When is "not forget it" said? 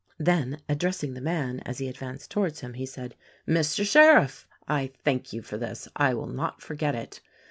6.25-7.21